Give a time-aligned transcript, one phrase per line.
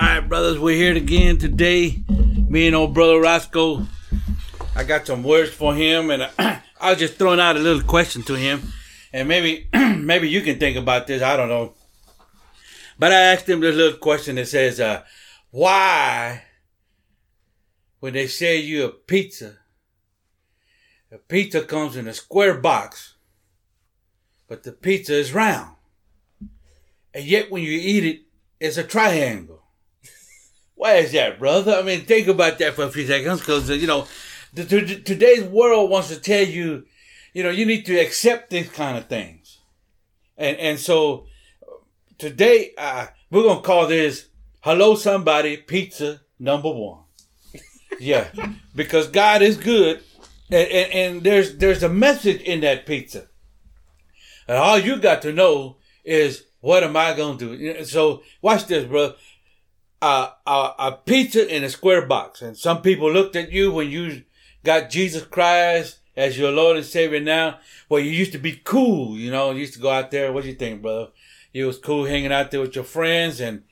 [0.00, 2.04] All right, brothers, we're here again today.
[2.08, 3.84] Me and old brother Roscoe.
[4.76, 8.22] I got some words for him, and I was just throwing out a little question
[8.24, 8.62] to him,
[9.12, 11.20] and maybe, maybe you can think about this.
[11.20, 11.74] I don't know,
[12.96, 15.02] but I asked him this little question that says, uh,
[15.50, 16.44] "Why,
[17.98, 19.56] when they sell you a pizza,
[21.10, 23.16] a pizza comes in a square box,
[24.46, 25.74] but the pizza is round,
[27.12, 28.20] and yet when you eat it,
[28.60, 29.57] it's a triangle?"
[30.78, 31.74] Why is that, brother?
[31.74, 34.06] I mean, think about that for a few seconds, because you know,
[34.54, 36.86] the, the, today's world wants to tell you,
[37.34, 39.58] you know, you need to accept these kind of things,
[40.36, 41.26] and and so
[42.16, 44.28] today uh, we're gonna call this
[44.60, 47.02] "Hello Somebody Pizza Number One."
[47.98, 48.28] yeah,
[48.76, 50.00] because God is good,
[50.48, 53.26] and, and, and there's there's a message in that pizza,
[54.46, 57.84] and all you got to know is what am I gonna do?
[57.84, 59.14] So watch this, bro
[60.00, 62.42] a, a, a pizza in a square box.
[62.42, 64.22] And some people looked at you when you
[64.64, 67.58] got Jesus Christ as your Lord and Savior now.
[67.88, 70.32] Well, you used to be cool, you know, you used to go out there.
[70.32, 71.08] What do you think, brother?
[71.52, 73.64] You was cool hanging out there with your friends and,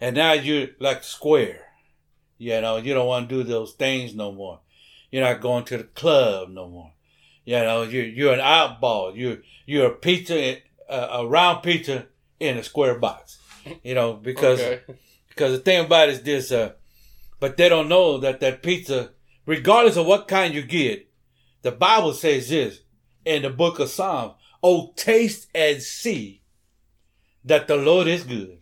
[0.00, 1.66] and now you're like square.
[2.38, 4.60] You know, you don't want to do those things no more.
[5.10, 6.92] You're not going to the club no more.
[7.44, 9.16] You know, you're, you're an outball.
[9.16, 10.56] You're, you're a pizza,
[10.88, 12.06] uh, a round pizza
[12.40, 13.38] in a square box.
[13.84, 14.80] You know, because okay.
[15.34, 16.72] Because the thing about it is this, uh,
[17.40, 19.10] but they don't know that that pizza,
[19.46, 21.08] regardless of what kind you get,
[21.62, 22.80] the Bible says this
[23.24, 26.42] in the book of Psalms, oh, taste and see
[27.44, 28.58] that the Lord is good.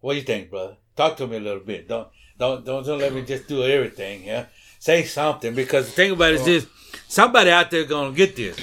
[0.00, 0.76] What do you think, brother?
[0.96, 1.86] Talk to me a little bit.
[1.86, 4.46] Don't, don't, don't, don't let me just do everything, yeah?
[4.80, 6.66] Say something, because the thing about it is this,
[7.06, 8.58] somebody out there gonna get this.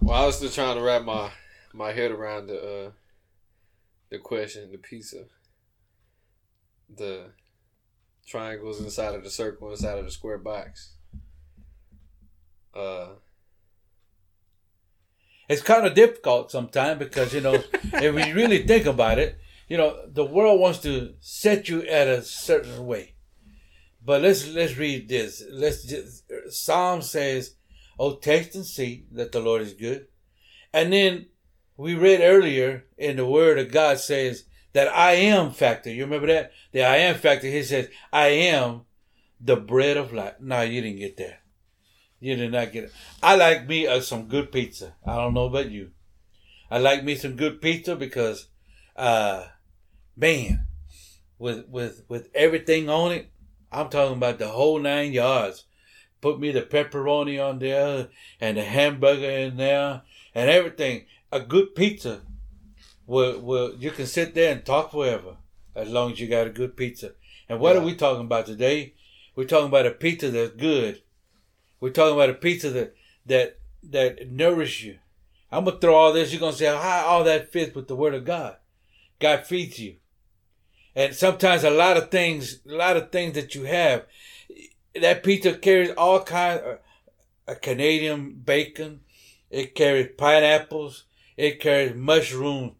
[0.00, 1.30] Well, I was still trying to wrap my,
[1.74, 2.90] my head around the, uh,
[4.10, 5.24] the question, the pizza,
[6.94, 7.26] the
[8.26, 10.94] triangles inside of the circle, inside of the square box.
[12.74, 13.10] Uh,
[15.48, 19.76] it's kind of difficult sometimes because you know if we really think about it, you
[19.76, 23.14] know the world wants to set you at a certain way.
[24.04, 25.42] But let's let's read this.
[25.50, 27.54] Let's just Psalm says,
[27.98, 30.06] "Oh, taste and see that the Lord is good,"
[30.72, 31.26] and then
[31.80, 35.90] we read earlier in the word of God says that I am factor.
[35.90, 36.52] You remember that?
[36.72, 37.46] The I am factor.
[37.46, 38.82] He says, I am
[39.40, 40.34] the bread of life.
[40.40, 41.40] No, you didn't get that.
[42.20, 42.92] You did not get it.
[43.22, 44.94] I like me uh, some good pizza.
[45.06, 45.92] I don't know about you.
[46.70, 48.48] I like me some good pizza because,
[48.94, 49.46] uh,
[50.18, 50.66] man,
[51.38, 53.30] with, with, with everything on it,
[53.72, 55.64] I'm talking about the whole nine yards.
[56.20, 58.08] Put me the pepperoni on there
[58.38, 60.02] and the hamburger in there
[60.34, 62.22] and everything a good pizza
[63.06, 65.36] will will you can sit there and talk forever
[65.74, 67.12] as long as you got a good pizza.
[67.48, 67.82] And what yeah.
[67.82, 68.94] are we talking about today?
[69.34, 71.02] We're talking about a pizza that's good.
[71.80, 72.94] We're talking about a pizza that
[73.26, 74.98] that that nourishes you.
[75.50, 76.32] I'm gonna throw all this.
[76.32, 78.56] You're gonna say how all that fits with the Word of God.
[79.18, 79.96] God feeds you,
[80.94, 84.06] and sometimes a lot of things, a lot of things that you have,
[84.94, 86.62] that pizza carries all kinds.
[86.62, 86.76] Of, uh,
[87.50, 89.00] a Canadian bacon,
[89.50, 91.04] it carries pineapples,
[91.40, 92.72] it carries mushrooms.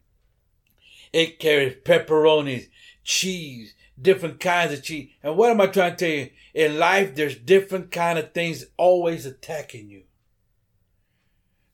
[1.14, 2.68] It carries pepperonis,
[3.02, 5.08] cheese, different kinds of cheese.
[5.22, 6.30] And what am I trying to tell you?
[6.52, 10.02] In life, there's different kind of things always attacking you.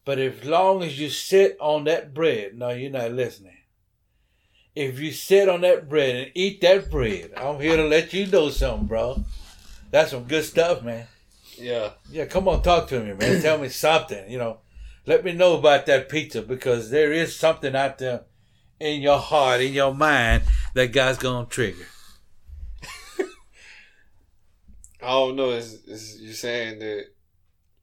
[0.05, 3.57] But as long as you sit on that bread, no, you're not listening.
[4.77, 8.29] If you sit on that bread and eat that bread, I'm here to let you
[8.29, 9.25] know something, bro.
[9.91, 11.09] That's some good stuff, man.
[11.59, 11.91] Yeah.
[12.13, 13.43] Yeah, come on, talk to me, man.
[13.43, 14.61] Tell me something, you know
[15.07, 18.25] let me know about that pizza because there is something out there
[18.79, 20.43] in your heart, in your mind,
[20.75, 21.87] that God's gonna trigger.
[25.01, 25.51] I don't know.
[25.51, 27.07] It's, it's, you're saying that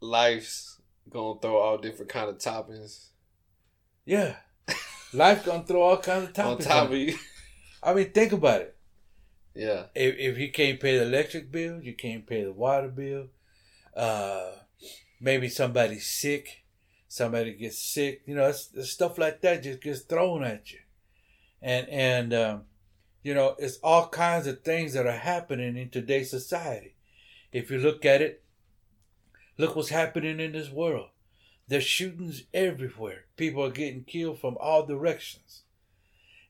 [0.01, 3.07] life's gonna throw all different kind of toppings.
[4.05, 4.35] Yeah,
[5.13, 7.17] life gonna throw all kinds of toppings on top of you.
[7.81, 8.75] I mean, think about it.
[9.55, 9.85] Yeah.
[9.95, 13.27] If if you can't pay the electric bill, you can't pay the water bill.
[13.95, 14.51] Uh,
[15.21, 16.62] maybe somebody's sick
[17.13, 20.79] somebody gets sick, you know, it's, it's stuff like that just gets thrown at you.
[21.61, 22.61] And, and, um,
[23.21, 26.95] you know, it's all kinds of things that are happening in today's society.
[27.51, 28.43] If you look at it,
[29.59, 31.09] look what's happening in this world.
[31.67, 33.25] There's shootings everywhere.
[33.37, 35.61] People are getting killed from all directions.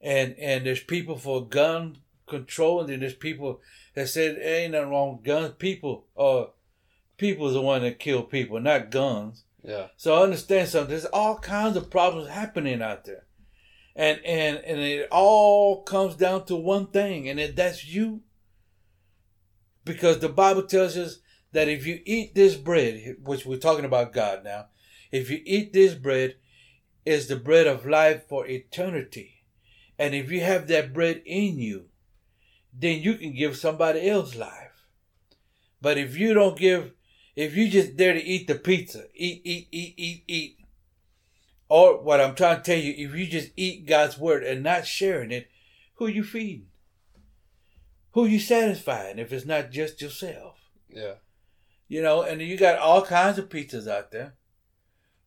[0.01, 3.59] And, and there's people for gun control, and then there's people
[3.95, 5.55] that said ain't nothing wrong with guns.
[5.59, 6.45] People, uh,
[7.17, 9.43] people is the one that kill people, not guns.
[9.63, 9.87] Yeah.
[9.95, 10.89] So I understand something.
[10.89, 13.25] There's all kinds of problems happening out there.
[13.95, 18.21] And and and it all comes down to one thing, and that's you.
[19.85, 21.19] Because the Bible tells us
[21.51, 24.67] that if you eat this bread, which we're talking about God now,
[25.11, 26.35] if you eat this bread,
[27.05, 29.43] is the bread of life for eternity.
[29.99, 31.85] And if you have that bread in you,
[32.73, 34.87] then you can give somebody else life.
[35.81, 36.91] But if you don't give,
[37.35, 40.57] if you just there to eat the pizza, eat, eat, eat, eat, eat,
[41.69, 44.85] or what I'm trying to tell you, if you just eat God's word and not
[44.85, 45.49] sharing it,
[45.95, 46.67] who are you feeding?
[48.11, 50.57] Who are you satisfying if it's not just yourself?
[50.87, 51.15] Yeah.
[51.87, 54.35] You know, and you got all kinds of pizzas out there.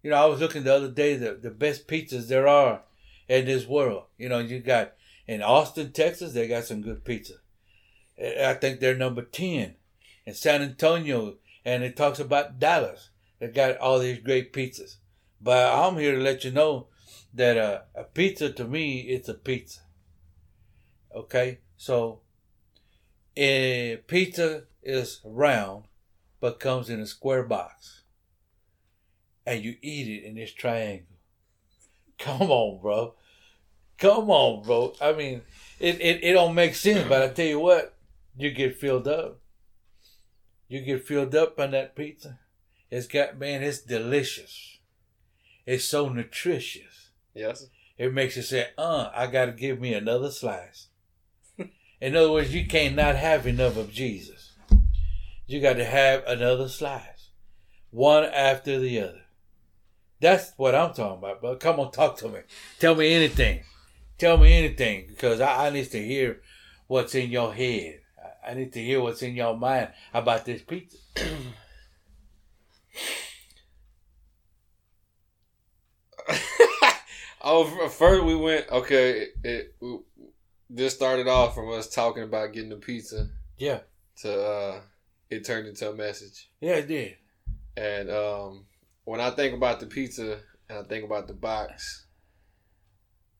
[0.03, 2.83] You know, I was looking the other day the the best pizzas there are
[3.29, 4.05] in this world.
[4.17, 4.93] You know, you got
[5.27, 7.35] in Austin, Texas, they got some good pizza.
[8.21, 9.75] I think they're number ten.
[10.25, 11.37] In San Antonio,
[11.67, 13.11] and it talks about Dallas.
[13.41, 14.97] that got all these great pizzas.
[15.43, 16.87] But I'm here to let you know
[17.35, 19.81] that uh, a pizza to me, it's a pizza.
[21.15, 22.21] Okay, so
[23.37, 25.85] a pizza is round,
[26.41, 28.03] but comes in a square box,
[29.45, 31.17] and you eat it in this triangle.
[32.19, 33.15] Come on, bro.
[33.99, 34.95] Come on, bro.
[35.01, 35.43] I mean,
[35.81, 37.95] it, it, it don't make sense, but I tell you what,
[38.37, 39.41] you get filled up.
[40.69, 42.39] You get filled up on that pizza.
[42.91, 44.79] It's got man, it's delicious.
[45.65, 47.11] It's so nutritious.
[47.35, 47.67] Yes.
[47.99, 50.89] It makes you say, uh, I gotta give me another slice.
[52.01, 54.53] In other words, you can't not have enough of Jesus.
[55.47, 57.31] You got to have another slice.
[57.91, 59.23] One after the other.
[60.21, 62.41] That's what I'm talking about, But Come on, talk to me.
[62.81, 63.63] Tell me anything.
[64.19, 66.41] Tell me anything because I, I need to hear
[66.87, 68.01] what's in your head.
[68.47, 70.99] I, need to hear what's in your mind about this pizza.
[77.43, 78.69] oh, first we went.
[78.71, 80.01] Okay, it, it
[80.69, 83.81] this started off from us talking about getting the pizza Yeah.
[84.23, 84.81] to uh,
[85.31, 86.51] it turned into a message.
[86.61, 87.17] Yeah, it did.
[87.77, 88.67] And um,
[89.05, 90.39] when I think about the pizza
[90.69, 92.07] and I think about the box,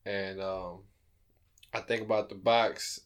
[0.05, 0.83] and um,
[1.73, 3.01] I think about the box,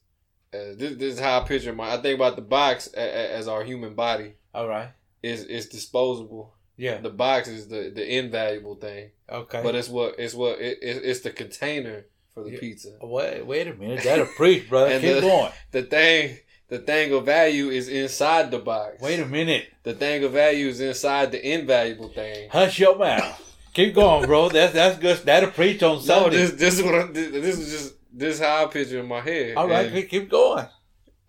[0.53, 1.93] as this, this is how I picture my.
[1.93, 4.89] I think about the box as, as our human body All right.
[5.23, 6.53] is is disposable.
[6.77, 6.97] Yeah.
[6.99, 9.61] The box is the the invaluable thing, Okay.
[9.63, 12.59] but it's what it's what it, it, it's the container for the Yeah.
[12.59, 12.97] pizza.
[13.01, 14.03] wait, wait a minute.
[14.03, 14.99] That'll preach, brother.
[14.99, 15.51] Keep the- going.
[15.71, 16.37] The thing.
[16.69, 19.01] The thing of value is inside the box.
[19.01, 19.67] Wait a minute.
[19.83, 22.47] The thing of value is inside the invaluable thing.
[22.49, 23.37] Hush your mouth.
[23.73, 24.47] Keep going, bro.
[24.47, 25.17] That's that's good.
[25.25, 28.41] That'll preach on No, this this is what I, this, this is just this is
[28.41, 29.55] how I picture in my head.
[29.57, 30.65] All right, and, keep- going.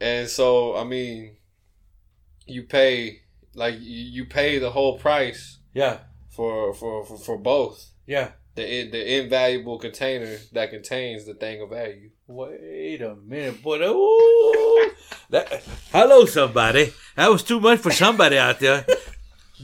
[0.00, 1.37] and so I mean,
[2.46, 3.20] you pay
[3.55, 5.99] like you, pay the whole price Yeah,
[6.31, 8.31] for for for, for both yeah.
[8.55, 12.11] the the invaluable container that contains the thing of value.
[12.26, 13.79] Wait a minute, boy.
[13.82, 14.90] Ooh,
[15.31, 15.62] that,
[15.93, 16.93] hello, somebody.
[17.17, 18.87] That was too much for somebody out there.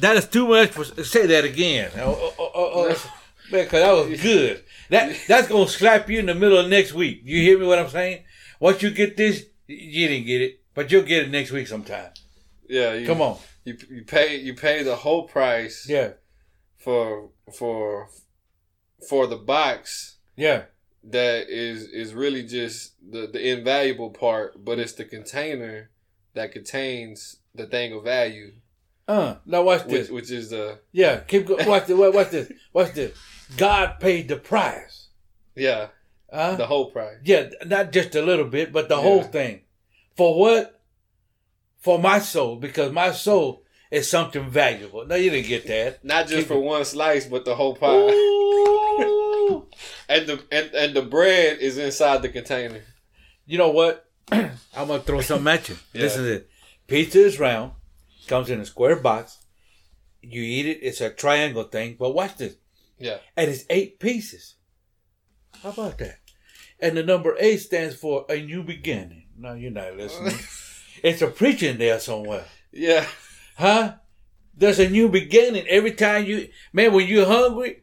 [0.01, 0.85] That is too much for.
[0.85, 1.91] Say that again.
[1.97, 3.13] Oh, oh, oh, oh, oh.
[3.51, 4.63] Man, 'cause that was good.
[4.91, 7.21] That that's gonna slap you in the middle of next week.
[7.25, 7.67] You hear me?
[7.67, 8.25] What I'm saying?
[8.61, 12.11] Once you get this, you didn't get it, but you'll get it next week sometime.
[12.69, 13.39] Yeah, you, Come on.
[13.65, 16.13] You you pay you pay the whole price Yeah,
[16.77, 18.09] for for
[19.09, 20.65] for the box yeah.
[21.05, 25.91] that is is really just the the invaluable part, but it's the container
[26.35, 28.53] that contains the thing of value,
[29.09, 30.11] Uh, now watch this.
[30.11, 31.67] which is the Yeah, keep going.
[31.67, 31.97] Watch this.
[31.97, 32.53] Watch this.
[32.75, 33.17] Watch this.
[33.57, 35.09] God paid the price.
[35.57, 35.89] yeah
[36.31, 37.17] Uh, the whole price.
[37.25, 39.63] Yeah, not just a little bit, but the whole thing.
[40.15, 40.81] For what?
[41.79, 45.07] For my soul, because my soul is something valuable.
[45.07, 46.05] No, you didn't get that.
[46.05, 48.15] Not just Keep for one slice, but the whole pie.
[50.11, 52.83] And the and, and the bread is inside the container.
[53.47, 54.07] you know what?
[54.33, 55.77] I'm gonna throw something at you.
[55.93, 56.03] Yeah.
[56.03, 56.43] Listen to this.
[56.87, 57.73] Pizza is round,
[58.29, 59.39] comes in a square box.
[60.21, 61.97] You eat it, it's a triangle thing.
[61.99, 62.57] But watch this.
[62.99, 63.19] Yeah.
[63.37, 64.57] And it's eight pieces.
[65.63, 66.19] How about that?
[66.81, 69.25] And the number eight stands for a new beginning.
[69.37, 70.37] No, you're not listening.
[71.03, 72.45] it's a preaching there somewhere.
[72.73, 73.07] Yeah.
[73.57, 73.95] Huh?
[74.57, 77.83] There's a new beginning every time you, man, when you're hungry,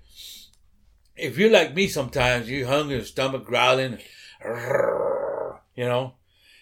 [1.15, 3.99] if you're like me sometimes, you're hungry, your stomach growling,
[4.43, 6.15] you know.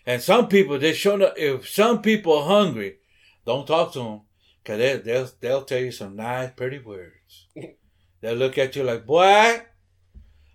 [0.06, 2.98] And some people, they show up, if some people are hungry,
[3.46, 4.22] don't talk to them,
[4.64, 7.48] because they, they'll, they'll tell you some nice, pretty words.
[8.22, 9.62] They'll look at you like, boy,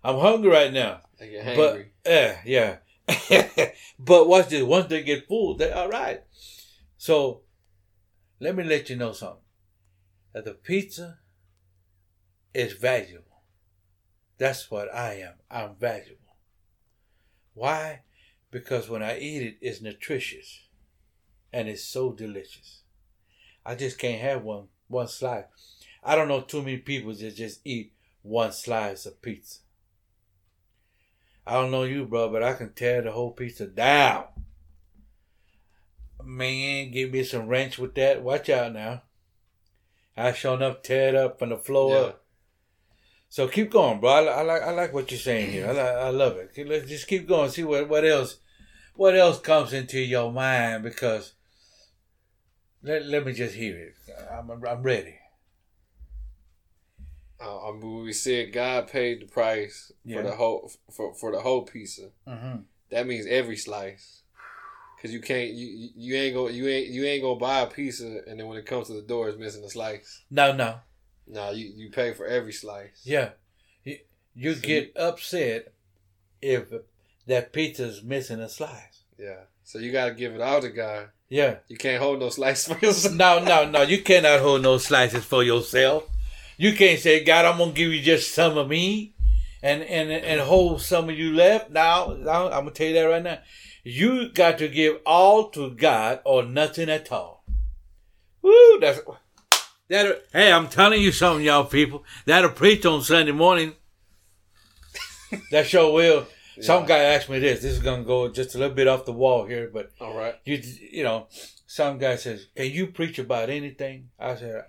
[0.03, 1.03] I'm hungry right now.
[1.19, 1.87] They get But hangry.
[2.07, 3.71] yeah, yeah.
[3.99, 4.63] but watch this.
[4.63, 6.23] Once they get full, they're all right.
[6.97, 7.43] So
[8.41, 9.43] let me let you know something.
[10.33, 11.19] That the pizza
[12.55, 13.43] is valuable.
[14.39, 15.35] That's what I am.
[15.51, 16.37] I'm valuable.
[17.53, 18.01] Why?
[18.51, 20.68] Because when I eat it, it's nutritious
[21.53, 22.83] and it's so delicious.
[23.65, 25.45] I just can't have one one slice.
[26.03, 29.59] I don't know too many people that just eat one slice of pizza.
[31.47, 34.25] I don't know you, bro, but I can tear the whole pizza down.
[36.23, 38.23] Man, give me some wrench with that.
[38.23, 39.03] Watch out now.
[40.17, 42.01] I sure enough tear it up from the floor Yeah.
[42.09, 42.25] up.
[43.31, 44.11] So keep going, bro.
[44.11, 45.67] I, I like I like what you're saying here.
[45.69, 46.51] I I love it.
[46.67, 47.51] Let's just keep going.
[47.51, 48.39] See what what else
[48.95, 51.35] what else comes into your mind because
[52.83, 53.95] let, let me just hear it.
[54.31, 55.15] I'm I'm ready.
[57.41, 60.17] Uh, I mean, we said God paid the price Yeah.
[60.19, 62.11] for the whole for, for the whole pizza.
[62.27, 62.63] Mm-hmm.
[62.91, 64.23] That means every slice.
[65.01, 67.67] Cause you can't you you- you ain't gonna you ain't you ain't gonna buy a
[67.69, 70.25] pizza and then when it comes to the door it's missing a slice.
[70.29, 70.81] No, no.
[71.29, 71.51] no.
[71.53, 73.03] you, you pay for every slice.
[73.05, 73.31] Yeah.
[73.85, 73.99] You,
[74.35, 75.73] you So get upset
[76.43, 76.73] if
[77.29, 79.05] that pizza's missing a slice.
[79.17, 79.43] Yeah.
[79.69, 81.11] So you gotta give it all to God.
[81.29, 81.57] Yeah.
[81.69, 83.15] You can't hold no slices for yourself.
[83.15, 83.83] No, no, no.
[83.83, 86.05] You cannot hold no slices for yourself.
[86.57, 89.13] You can't say, God, I'm gonna give you just some of me,
[89.63, 91.71] and and and hold some of you left.
[91.71, 93.41] Now, I'm gonna tell you that right now.
[93.85, 97.45] You got to give all to God or nothing at all.
[98.41, 98.81] Woo!
[98.81, 99.01] That's
[99.89, 100.25] that.
[100.33, 102.05] Hey, I'm telling you something, y'all people.
[102.25, 103.75] That'll preach on Sunday morning.
[105.51, 106.27] that sure will.
[106.63, 107.63] Some guy asked me this.
[107.63, 110.35] This is gonna go just a little bit off the wall here, but All right.
[110.45, 110.61] you
[110.93, 111.27] you know,
[111.67, 114.65] some guy says, "Can you preach about anything?" I said,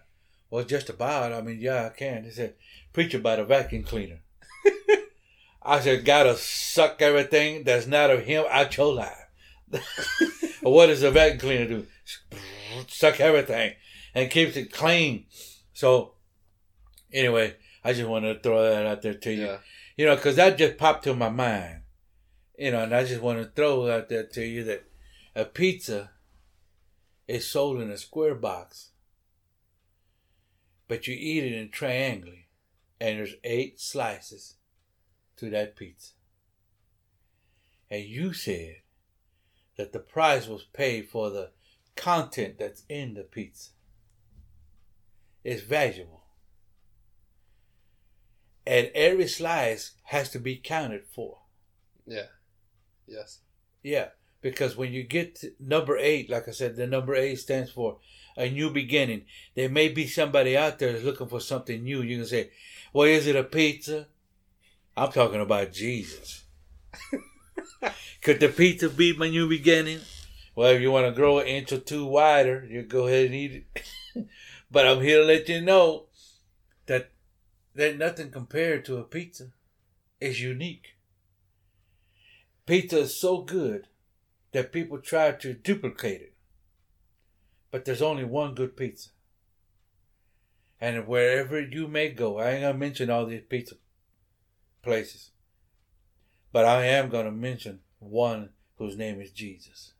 [0.50, 1.34] "Well, just about.
[1.34, 2.56] I mean, yeah, I can." He said,
[2.94, 4.20] "Preach about a vacuum cleaner."
[5.64, 9.28] I said, "Gotta suck everything that's not of him out your life."
[10.62, 11.88] what does a vacuum cleaner do?
[12.88, 13.76] Suck everything
[14.16, 15.26] and keeps it clean.
[15.74, 16.14] So,
[17.14, 19.58] anyway, I just wanted to throw that out there to you Yeah.
[20.00, 21.82] You know, because that just popped to my mind,
[22.58, 24.86] you know, and I just want to throw out there to you that
[25.36, 26.12] a pizza
[27.28, 28.92] is sold in a square box,
[30.88, 32.32] but you eat it in triangle,
[33.02, 34.56] and there's eight slices
[35.36, 36.14] to that pizza.
[37.92, 38.78] And you said
[39.76, 41.50] that the price was paid for the
[41.98, 43.72] content that's in the pizza.
[45.44, 46.19] It's valuable
[48.66, 51.40] and every slice has to be counted for.
[52.06, 52.28] Yeah.
[53.08, 53.40] Yes.
[53.84, 54.10] Yeah,
[54.42, 57.98] because when you get to number eight, like I said, the number eight stands for
[58.38, 59.26] a new beginning.
[59.56, 62.02] There may be somebody out there that's looking for something new.
[62.02, 62.52] You can say,
[62.94, 64.08] "Well, is it a pizza?"
[64.96, 66.44] I'm talking about Jesus.
[68.22, 70.00] Could the pizza be my new beginning?
[70.56, 73.36] Well, if you want to grow an inch or two wider, you go ahead and
[73.36, 74.28] eat it.
[74.72, 76.08] but I'm here to let you know
[76.88, 77.12] that
[77.80, 79.52] there's nothing compared to a pizza.
[80.20, 80.96] It's unique.
[82.66, 83.88] Pizza is so good
[84.52, 86.34] that people try to duplicate it.
[87.72, 89.12] But there's only one good pizza.
[90.82, 93.76] And wherever you may go, I ain't gonna mention all these pizza
[94.82, 95.32] places.
[96.52, 99.94] But I am gonna mention one whose name is Jesus.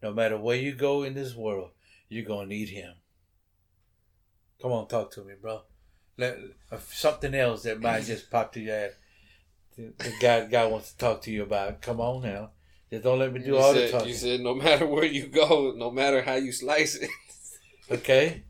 [0.00, 1.70] No matter where you go in this world,
[2.08, 2.94] you're gonna need him.
[4.60, 5.62] Come on, talk to me, bro.
[6.18, 6.38] Let,
[6.70, 8.94] uh, something else that might just pop to your head.
[9.76, 11.80] The, the guy, guy wants to talk to you about.
[11.80, 12.50] Come on now.
[12.90, 14.08] Just don't let me do you all said, the talking.
[14.08, 17.10] You said no matter where you go, no matter how you slice it.
[17.90, 18.44] Okay?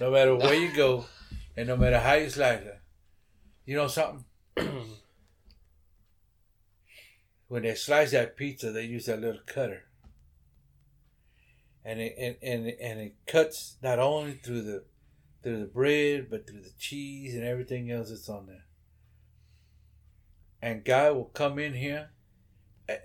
[0.00, 1.04] No matter where you go,
[1.54, 2.80] and no matter how you slice it.
[3.66, 4.24] You know something?
[7.48, 9.84] when they slice that pizza, they use that little cutter.
[11.84, 14.84] And it and, and, and it cuts not only through the
[15.46, 18.64] through the bread, but through the cheese and everything else that's on there.
[20.60, 22.10] And God will come in here,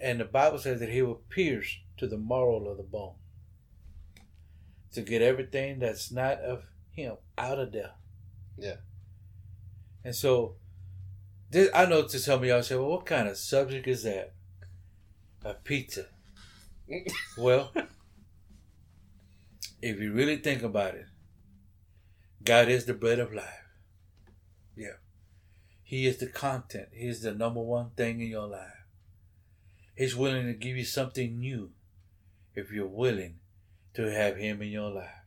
[0.02, 3.14] and the Bible says that He will pierce to the marrow of the bone
[4.94, 7.92] to get everything that's not of Him out of there.
[8.58, 8.78] Yeah.
[10.04, 10.56] And so,
[11.52, 14.34] this, I know to some of y'all say, well, what kind of subject is that?
[15.46, 16.08] A pizza.
[17.38, 17.72] well,
[19.80, 21.06] if you really think about it,
[22.44, 23.66] God is the bread of life.
[24.76, 24.98] Yeah.
[25.84, 26.90] He is the content.
[26.94, 28.86] He is the number one thing in your life.
[29.96, 31.72] He's willing to give you something new
[32.56, 33.40] if you're willing
[33.94, 35.20] to have Him in your life.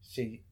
[0.00, 0.42] See,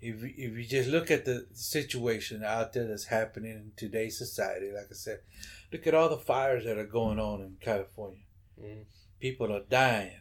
[0.00, 4.18] if you- if you just look at the situation out there that's happening in today's
[4.18, 5.22] society, like I said,
[5.72, 8.24] look at all the fires that are going on in California.
[8.60, 8.86] Mhm.
[9.18, 10.20] People are dying.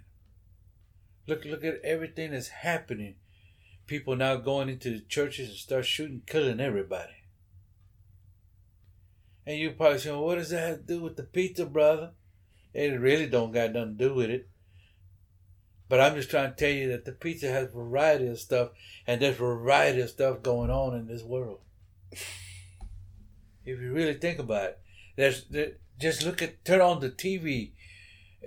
[1.28, 3.16] Look look at everything that's happening
[3.88, 7.14] people now going into the churches and start shooting, killing everybody.
[9.46, 12.12] And you probably saying, well, what does that have to do with the pizza, brother?
[12.74, 14.50] It really don't got nothing to do with it.
[15.90, 18.70] But I'm just trying to tell you that the pizza has variety of stuff,
[19.06, 21.60] and there's variety of stuff going on in this world.
[22.12, 24.80] if you really think about it,
[25.16, 27.74] there's there, just look at turn on the TV,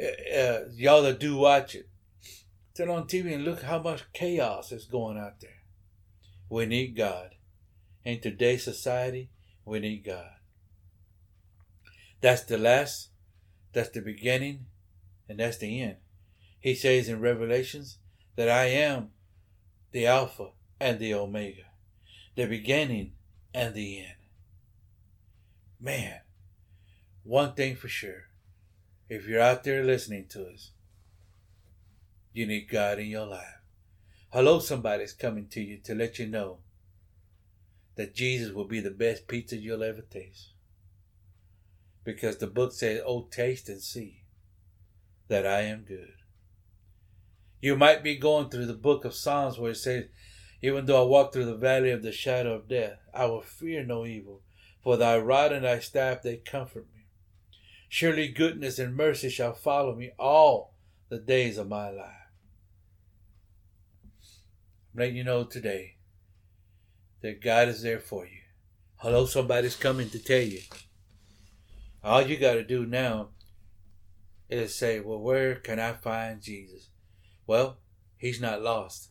[0.01, 1.89] uh, uh, y'all that do watch it.
[2.77, 5.63] Turn on TV and look how much chaos is going out there.
[6.51, 7.31] We need God.
[8.05, 9.31] In today's society,
[9.65, 10.29] we need God.
[12.21, 13.09] That's the last,
[13.73, 14.67] that's the beginning,
[15.27, 15.97] and that's the end.
[16.61, 17.97] He says in Revelations
[18.37, 19.09] that I am
[19.93, 21.71] the Alpha and the Omega,
[22.35, 23.13] the beginning
[23.55, 24.17] and the end.
[25.81, 26.21] Man,
[27.23, 28.25] one thing for sure.
[29.09, 30.73] If you're out there listening to us,
[32.37, 33.63] you need God in your life.
[34.31, 36.59] Hello, somebody's coming to you to let you know
[37.95, 40.51] that Jesus will be the best pizza you'll ever taste.
[42.05, 44.25] Because the book says, Oh, taste and see
[45.29, 46.13] that I am good.
[47.63, 50.05] You might be going through the book of Psalms where it says,
[50.61, 53.83] Even though I walk through the valley of the shadow of death, I will fear
[53.83, 54.43] no evil,
[54.83, 57.07] for thy rod and thy staff they comfort me.
[57.89, 60.75] Surely goodness and mercy shall follow me all
[61.09, 62.16] the days of my life.
[64.97, 65.97] I'm letting you know today
[67.21, 68.39] that God is there for you.
[68.97, 70.61] Hello, somebody's coming to tell you.
[72.03, 73.29] All you got to do now
[74.49, 76.89] is say, Well, where can I find Jesus?
[77.47, 77.77] Well,
[78.17, 79.11] he's not lost.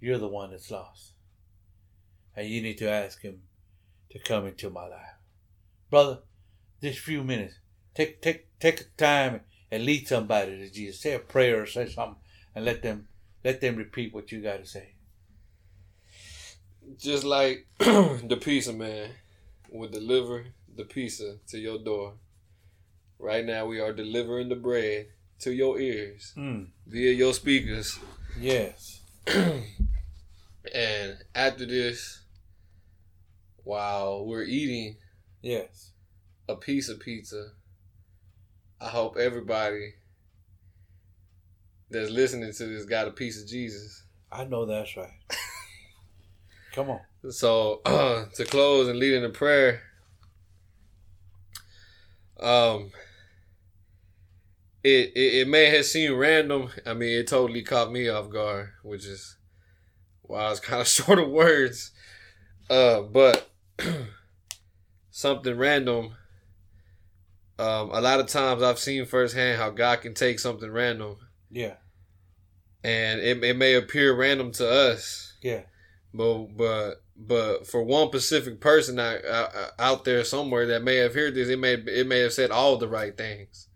[0.00, 1.12] You're the one that's lost.
[2.34, 3.42] And you need to ask him
[4.10, 5.14] to come into my life.
[5.88, 6.18] Brother,
[6.80, 7.54] this few minutes,
[7.94, 11.00] take take take time and lead somebody to Jesus.
[11.00, 12.20] Say a prayer or say something
[12.56, 13.06] and let them
[13.44, 14.94] let them repeat what you gotta say.
[16.98, 19.10] Just like the pizza man
[19.70, 22.14] would deliver the pizza to your door.
[23.18, 25.08] Right now we are delivering the bread
[25.40, 26.68] to your ears Mm.
[26.86, 27.98] via your speakers.
[28.38, 29.00] Yes.
[30.74, 32.20] And after this,
[33.64, 34.96] while we're eating
[35.42, 35.92] Yes.
[36.48, 37.52] a piece of pizza,
[38.80, 39.94] I hope everybody
[41.90, 44.04] that's listening to this got a piece of Jesus.
[44.30, 45.10] I know that's right.
[46.72, 47.00] Come on.
[47.30, 47.80] So
[48.34, 49.82] to close and lead in a prayer,
[52.38, 52.92] um,
[54.82, 56.70] it, it it may have seemed random.
[56.86, 59.36] I mean, it totally caught me off guard, which is
[60.22, 61.90] why I was kind of short of words.
[62.70, 63.50] Uh, but
[65.10, 66.14] something random.
[67.58, 71.16] Um, a lot of times I've seen firsthand how God can take something random,
[71.50, 71.74] Yeah.
[72.84, 75.62] And it, it may appear random to us, Yeah.
[76.14, 81.14] but but but for one specific person out, out, out there somewhere that may have
[81.14, 83.68] heard this, it may it may have said all the right things.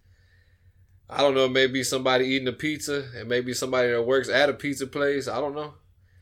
[1.11, 1.49] I don't know.
[1.49, 5.29] Maybe somebody eating a pizza, and maybe somebody that works at a pizza place.
[5.29, 5.75] I don't know,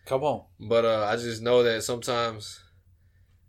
[0.07, 0.42] Come on.
[0.59, 2.59] but uh, I just know that sometimes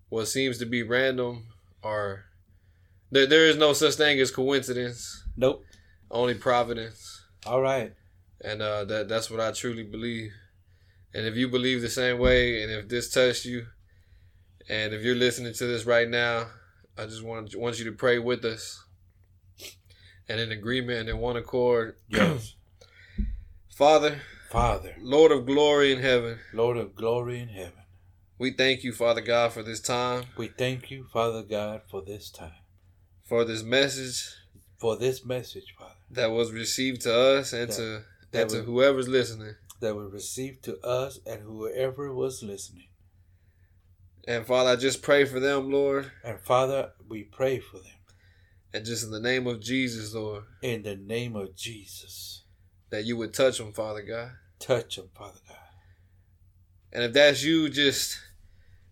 [0.09, 1.47] what seems to be random
[1.81, 2.25] or
[3.11, 5.63] there there is no such thing as coincidence, Nope.
[6.11, 7.25] only providence.
[7.47, 7.93] All right.
[8.43, 10.31] And uh, that that's what I truly believe.
[11.13, 13.67] And if you believe the same way, and if this touched you,
[14.69, 16.47] and if you're listening to this right now,
[16.97, 18.83] I just want want you to pray with us,
[20.27, 21.95] and in agreement and in one accord.
[22.07, 22.55] Yes.
[23.75, 27.83] Father, Father, Lord of glory in heaven, Lord of glory in heaven,
[28.37, 32.29] we thank you, Father God, for this time, we thank you, Father God, for this
[32.29, 32.51] time,
[33.23, 34.25] for this message.
[34.77, 38.03] For this message, Father, that was received to us and That- to
[38.33, 39.55] that to was- whoever's listening.
[39.79, 42.87] that was received to us and whoever was listening.
[44.27, 47.97] And Father, I just pray for them, Lord, And Father, we pray for them
[48.73, 52.43] and just in the name of Jesus, Lord, in the name of Jesus.
[52.89, 54.31] that you would touch them, Father God.
[54.59, 55.57] Touch them, Father God.
[56.91, 58.19] And if that's you, just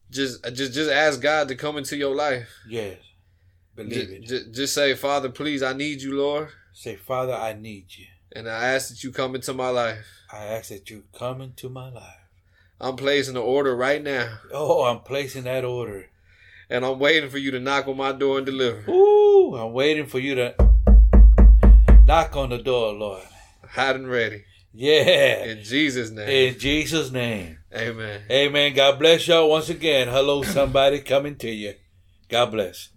[0.10, 2.50] just just just ask God to come into your life.
[2.68, 2.98] Yes.
[3.76, 4.24] Believe it.
[4.24, 8.08] Just, just say, Father, please, I need you, Lord, Say, Father, I need you.
[8.36, 10.06] And I ask that you come into my life.
[10.32, 12.18] I ask that you come into my life.
[12.80, 16.10] I'm placing the order right now, Oh, I'm placing that order.
[16.70, 18.90] and I'm waiting for you to knock on my door and deliver.
[18.90, 20.56] Ooh, I'm waiting for you to
[22.06, 23.24] knock on the door, Lord.
[23.70, 24.44] Hot and ready.
[24.74, 25.44] Yeah.
[25.46, 26.30] In Jesus' name.
[26.30, 27.58] In Jesus' name.
[27.76, 28.22] Amen.
[28.32, 28.74] Amen.
[28.74, 30.08] God bless y'all once again.
[30.08, 31.74] Hello, somebody coming to you.
[32.30, 32.90] God bless.